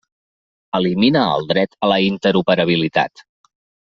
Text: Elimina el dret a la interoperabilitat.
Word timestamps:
Elimina 0.79 1.25
el 1.33 1.45
dret 1.51 1.77
a 1.87 1.91
la 1.93 1.99
interoperabilitat. 2.07 3.23